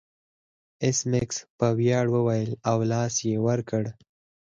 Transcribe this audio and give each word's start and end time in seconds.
ایس 0.83 0.99
میکس 1.11 1.37
په 1.57 1.67
ویاړ 1.77 2.05
وویل 2.15 2.51
او 2.69 2.77
لاس 2.91 3.13
یې 3.27 3.35
ور 3.45 3.59
کړ 3.69 3.83